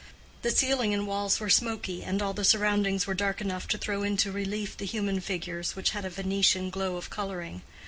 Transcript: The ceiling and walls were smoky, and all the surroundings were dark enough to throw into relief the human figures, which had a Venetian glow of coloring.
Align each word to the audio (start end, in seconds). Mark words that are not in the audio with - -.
The 0.41 0.49
ceiling 0.49 0.95
and 0.95 1.05
walls 1.05 1.39
were 1.39 1.47
smoky, 1.51 2.01
and 2.03 2.23
all 2.23 2.33
the 2.33 2.43
surroundings 2.43 3.05
were 3.05 3.13
dark 3.13 3.39
enough 3.39 3.67
to 3.67 3.77
throw 3.77 4.01
into 4.01 4.31
relief 4.31 4.75
the 4.75 4.85
human 4.87 5.19
figures, 5.21 5.75
which 5.75 5.91
had 5.91 6.05
a 6.05 6.09
Venetian 6.09 6.71
glow 6.71 6.95
of 6.97 7.11
coloring. 7.11 7.61